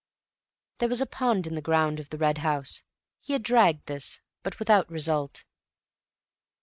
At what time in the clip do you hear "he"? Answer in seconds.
3.19-3.33